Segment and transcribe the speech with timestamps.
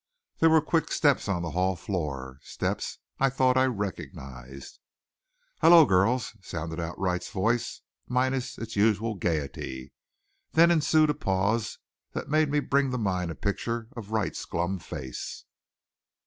[0.39, 4.79] There were quick steps on the hall floor, steps I thought I recognized.
[5.61, 9.93] "Hello, girls!" sounded out Wright's voice, minus its usual gaiety.
[10.53, 11.77] Then ensued a pause
[12.13, 15.45] that made me bring to mind a picture of Wright's glum face.